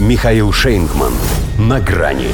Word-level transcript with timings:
Михаил 0.00 0.50
Шейнгман. 0.50 1.12
На 1.58 1.78
грани. 1.78 2.28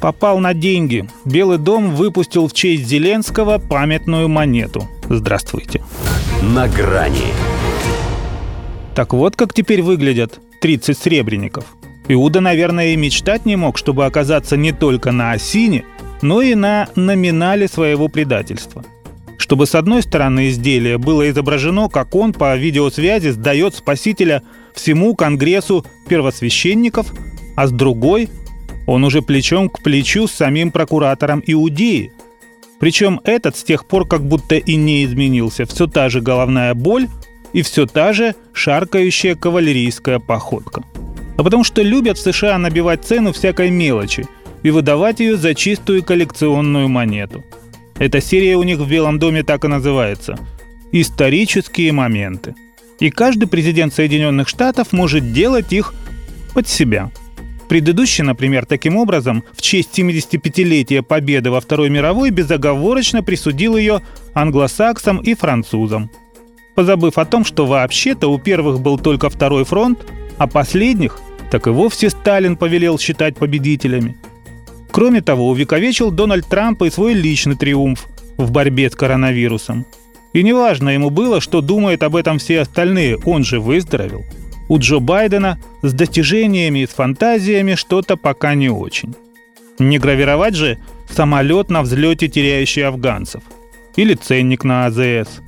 Попал 0.00 0.38
на 0.38 0.54
деньги. 0.54 1.08
Белый 1.24 1.58
дом 1.58 1.96
выпустил 1.96 2.46
в 2.46 2.52
честь 2.52 2.86
Зеленского 2.86 3.58
памятную 3.58 4.28
монету. 4.28 4.88
Здравствуйте. 5.08 5.82
На 6.40 6.68
грани. 6.68 7.32
Так 8.94 9.12
вот 9.12 9.34
как 9.34 9.52
теперь 9.52 9.82
выглядят 9.82 10.38
30 10.60 10.96
сребреников. 10.96 11.64
Иуда, 12.06 12.40
наверное, 12.40 12.90
и 12.92 12.96
мечтать 12.96 13.44
не 13.44 13.56
мог, 13.56 13.76
чтобы 13.76 14.06
оказаться 14.06 14.56
не 14.56 14.70
только 14.70 15.10
на 15.10 15.32
осине, 15.32 15.84
но 16.22 16.42
и 16.42 16.54
на 16.54 16.90
номинале 16.94 17.66
своего 17.66 18.06
предательства. 18.06 18.84
Чтобы 19.52 19.66
с 19.66 19.74
одной 19.74 20.00
стороны 20.00 20.48
изделия 20.48 20.96
было 20.96 21.28
изображено, 21.28 21.90
как 21.90 22.14
он 22.14 22.32
по 22.32 22.56
видеосвязи 22.56 23.28
сдает 23.28 23.74
спасителя 23.74 24.42
всему 24.74 25.14
Конгрессу 25.14 25.84
первосвященников, 26.08 27.12
а 27.54 27.66
с 27.66 27.70
другой 27.70 28.30
он 28.86 29.04
уже 29.04 29.20
плечом 29.20 29.68
к 29.68 29.82
плечу 29.82 30.26
с 30.26 30.32
самим 30.32 30.70
прокуратором 30.70 31.42
Иудеи. 31.46 32.12
Причем 32.80 33.20
этот 33.24 33.54
с 33.54 33.62
тех 33.62 33.84
пор 33.84 34.08
как 34.08 34.26
будто 34.26 34.54
и 34.54 34.74
не 34.74 35.04
изменился. 35.04 35.66
Все 35.66 35.86
та 35.86 36.08
же 36.08 36.22
головная 36.22 36.72
боль 36.72 37.08
и 37.52 37.60
все 37.60 37.84
та 37.84 38.14
же 38.14 38.34
шаркающая 38.54 39.34
кавалерийская 39.34 40.18
походка. 40.18 40.82
А 41.36 41.42
потому 41.42 41.62
что 41.62 41.82
любят 41.82 42.16
в 42.16 42.22
США 42.22 42.56
набивать 42.56 43.04
цену 43.04 43.34
всякой 43.34 43.68
мелочи 43.68 44.26
и 44.62 44.70
выдавать 44.70 45.20
ее 45.20 45.36
за 45.36 45.54
чистую 45.54 46.02
коллекционную 46.02 46.88
монету. 46.88 47.44
Эта 47.98 48.20
серия 48.20 48.56
у 48.56 48.62
них 48.62 48.78
в 48.78 48.88
Белом 48.88 49.18
доме 49.18 49.42
так 49.42 49.64
и 49.64 49.68
называется– 49.68 50.38
«Исторические 50.92 51.92
моменты». 51.92 52.54
И 53.00 53.10
каждый 53.10 53.48
президент 53.48 53.94
Соединенных 53.94 54.48
Штатов 54.48 54.92
может 54.92 55.32
делать 55.32 55.72
их 55.72 55.94
под 56.54 56.68
себя– 56.68 57.10
Предыдущий, 57.72 58.22
например, 58.22 58.66
таким 58.66 58.98
образом, 58.98 59.44
в 59.54 59.62
честь 59.62 59.98
75-летия 59.98 61.00
победы 61.00 61.50
во 61.50 61.58
Второй 61.58 61.88
мировой 61.88 62.28
безоговорочно 62.28 63.22
присудил 63.22 63.78
ее 63.78 64.02
англосаксам 64.34 65.22
и 65.22 65.32
французам. 65.32 66.10
Позабыв 66.74 67.16
о 67.16 67.24
том, 67.24 67.46
что 67.46 67.64
вообще-то 67.64 68.28
у 68.28 68.38
первых 68.38 68.80
был 68.82 68.98
только 68.98 69.30
второй 69.30 69.64
фронт, 69.64 70.04
а 70.36 70.46
последних 70.46 71.18
так 71.50 71.66
и 71.66 71.70
вовсе 71.70 72.10
Сталин 72.10 72.58
повелел 72.58 72.98
считать 72.98 73.36
победителями. 73.36 74.18
Кроме 74.92 75.22
того, 75.22 75.48
увековечил 75.48 76.10
Дональд 76.10 76.46
Трамп 76.46 76.82
и 76.82 76.90
свой 76.90 77.14
личный 77.14 77.56
триумф 77.56 78.06
в 78.36 78.50
борьбе 78.50 78.90
с 78.90 78.94
коронавирусом. 78.94 79.86
И 80.32 80.42
неважно 80.42 80.90
ему 80.90 81.10
было, 81.10 81.40
что 81.40 81.60
думают 81.60 82.02
об 82.02 82.16
этом 82.16 82.38
все 82.38 82.60
остальные, 82.60 83.18
он 83.18 83.44
же 83.44 83.60
выздоровел– 83.60 84.24
у 84.72 84.78
Джо 84.78 85.00
Байдена 85.00 85.58
с 85.82 85.92
достижениями 85.92 86.78
и 86.78 86.86
с 86.86 86.90
фантазиями 86.90 87.74
что-то 87.74 88.16
пока 88.16 88.54
не 88.54 88.70
очень. 88.70 89.14
Не 89.78 89.98
гравировать 89.98 90.54
же 90.54 90.78
самолет 91.10 91.68
на 91.68 91.82
взлете, 91.82 92.28
теряющий 92.28 92.86
афганцев. 92.86 93.42
Или 93.96 94.14
ценник 94.14 94.64
на 94.64 94.86
АЗС. 94.86 95.42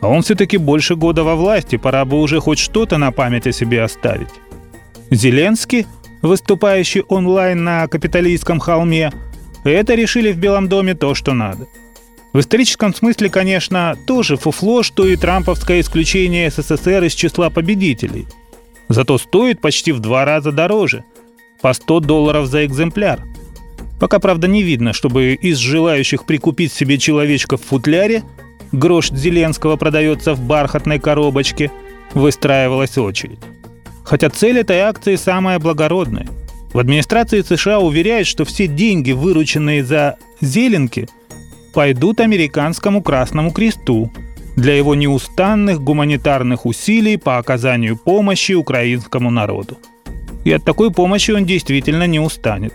А 0.00 0.08
он 0.08 0.22
все-таки 0.22 0.56
больше 0.56 0.96
года 0.96 1.22
во 1.22 1.36
власти, 1.36 1.76
пора 1.76 2.06
бы 2.06 2.18
уже 2.18 2.40
хоть 2.40 2.58
что-то 2.58 2.96
на 2.96 3.12
память 3.12 3.46
о 3.46 3.52
себе 3.52 3.82
оставить. 3.82 4.30
Зеленский, 5.10 5.86
выступающий 6.22 7.02
онлайн 7.02 7.62
на 7.62 7.86
капиталистском 7.88 8.58
холме, 8.58 9.12
это 9.64 9.94
решили 9.94 10.32
в 10.32 10.38
Белом 10.38 10.68
доме 10.68 10.94
то, 10.94 11.14
что 11.14 11.34
надо. 11.34 11.66
В 12.32 12.40
историческом 12.40 12.94
смысле, 12.94 13.28
конечно, 13.28 13.96
тоже 14.06 14.36
фуфло, 14.36 14.82
что 14.82 15.06
и 15.06 15.16
трамповское 15.16 15.80
исключение 15.80 16.50
СССР 16.50 17.04
из 17.04 17.12
числа 17.12 17.50
победителей– 17.50 18.26
Зато 18.92 19.16
стоит 19.16 19.60
почти 19.60 19.90
в 19.92 20.00
два 20.00 20.26
раза 20.26 20.52
дороже. 20.52 21.04
По 21.62 21.72
100 21.72 22.00
долларов 22.00 22.46
за 22.46 22.66
экземпляр. 22.66 23.22
Пока, 23.98 24.18
правда, 24.18 24.48
не 24.48 24.62
видно, 24.62 24.92
чтобы 24.92 25.32
из 25.32 25.56
желающих 25.56 26.26
прикупить 26.26 26.72
себе 26.72 26.98
человечка 26.98 27.56
в 27.56 27.62
футляре 27.62 28.22
грош 28.72 29.10
Зеленского 29.10 29.76
продается 29.76 30.34
в 30.34 30.40
бархатной 30.40 30.98
коробочке, 30.98 31.70
выстраивалась 32.12 32.98
очередь. 32.98 33.38
Хотя 34.04 34.30
цель 34.30 34.58
этой 34.58 34.80
акции 34.80 35.16
самая 35.16 35.58
благородная. 35.58 36.28
В 36.72 36.78
администрации 36.78 37.42
США 37.42 37.80
уверяют, 37.80 38.26
что 38.26 38.44
все 38.44 38.66
деньги, 38.66 39.12
вырученные 39.12 39.84
за 39.84 40.16
зеленки, 40.40 41.08
пойдут 41.74 42.20
американскому 42.20 43.02
Красному 43.02 43.52
Кресту– 43.52 44.10
для 44.56 44.76
его 44.76 44.94
неустанных 44.94 45.80
гуманитарных 45.80 46.66
усилий 46.66 47.16
по 47.16 47.38
оказанию 47.38 47.96
помощи 47.96 48.52
украинскому 48.52 49.30
народу. 49.30 49.78
И 50.44 50.52
от 50.52 50.64
такой 50.64 50.90
помощи 50.90 51.30
он 51.30 51.44
действительно 51.44 52.06
не 52.06 52.20
устанет. 52.20 52.74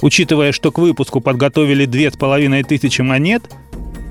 Учитывая, 0.00 0.52
что 0.52 0.70
к 0.70 0.78
выпуску 0.78 1.20
подготовили 1.20 1.86
две 1.86 2.10
с 2.10 2.16
половиной 2.16 2.62
тысячи 2.62 3.00
монет, 3.00 3.50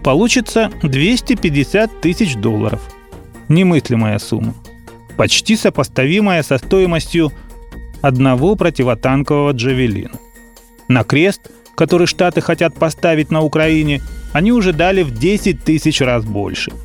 получится 0.03 0.71
250 0.83 2.01
тысяч 2.01 2.35
долларов. 2.35 2.81
Немыслимая 3.47 4.19
сумма. 4.19 4.53
Почти 5.17 5.55
сопоставимая 5.55 6.43
со 6.43 6.57
стоимостью 6.57 7.31
одного 8.01 8.55
противотанкового 8.55 9.51
«Джавелина». 9.51 10.19
На 10.87 11.03
крест, 11.03 11.41
который 11.75 12.07
Штаты 12.07 12.41
хотят 12.41 12.75
поставить 12.75 13.31
на 13.31 13.41
Украине, 13.41 14.01
они 14.33 14.51
уже 14.51 14.73
дали 14.73 15.03
в 15.03 15.17
10 15.17 15.63
тысяч 15.63 15.99
раз 16.01 16.23
больше– 16.23 16.71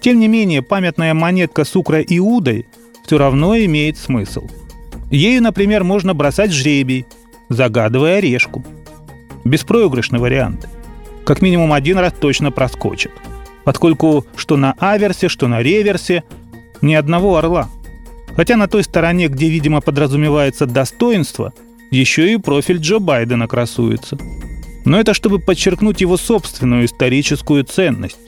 тем 0.00 0.18
не 0.18 0.28
менее, 0.28 0.62
памятная 0.62 1.12
монетка 1.12 1.64
с 1.64 1.76
Укра 1.76 2.00
Иудой 2.00 2.66
все 3.04 3.18
равно 3.18 3.56
имеет 3.58 3.98
смысл. 3.98 4.48
Ею, 5.10 5.42
например, 5.42 5.84
можно 5.84 6.14
бросать 6.14 6.52
жребий, 6.52 7.06
загадывая 7.50 8.18
орешку. 8.18 8.64
Беспроигрышный 9.44 10.18
вариант. 10.18 10.68
Как 11.24 11.42
минимум 11.42 11.72
один 11.72 11.98
раз 11.98 12.14
точно 12.18 12.50
проскочит. 12.50 13.12
Поскольку 13.64 14.24
что 14.36 14.56
на 14.56 14.74
аверсе, 14.78 15.28
что 15.28 15.48
на 15.48 15.62
реверсе 15.62 16.24
ни 16.82 16.94
одного 16.94 17.36
орла. 17.36 17.68
Хотя 18.36 18.56
на 18.56 18.68
той 18.68 18.84
стороне, 18.84 19.28
где, 19.28 19.48
видимо, 19.48 19.80
подразумевается 19.80 20.66
достоинство, 20.66 21.52
еще 21.90 22.32
и 22.32 22.36
профиль 22.36 22.78
Джо 22.78 22.98
Байдена 22.98 23.48
красуется. 23.48 24.16
Но 24.84 24.98
это 24.98 25.14
чтобы 25.14 25.38
подчеркнуть 25.38 26.00
его 26.00 26.16
собственную 26.16 26.86
историческую 26.86 27.64
ценность. 27.64 28.18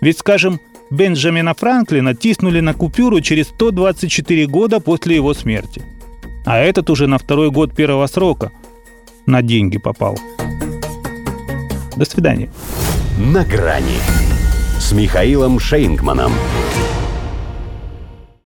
Ведь, 0.00 0.18
скажем, 0.18 0.60
Бенджамина 0.90 1.54
Франклина 1.54 2.14
тиснули 2.14 2.60
на 2.60 2.74
купюру 2.74 3.20
через 3.20 3.46
124 3.48 4.46
года 4.46 4.80
после 4.80 5.16
его 5.16 5.34
смерти. 5.34 5.82
А 6.44 6.58
этот 6.58 6.90
уже 6.90 7.06
на 7.06 7.18
второй 7.18 7.50
год 7.50 7.74
первого 7.74 8.06
срока 8.06 8.50
на 9.26 9.42
деньги 9.42 9.78
попал. 9.78 10.18
До 11.96 12.04
свидания. 12.04 12.50
На 13.18 13.44
грани 13.44 13.98
с 14.78 14.92
Михаилом 14.92 15.60
Шейнгманом. 15.60 16.32